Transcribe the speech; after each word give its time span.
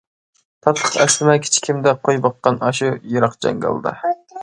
تاتلىق 0.67 0.97
ئەسلىمە 1.03 1.35
كىچىكىمدە 1.45 1.95
قوي 2.09 2.25
باققان، 2.25 2.61
ئاشۇ 2.71 2.93
يىراق 3.15 3.41
جاڭگالدا. 3.47 3.99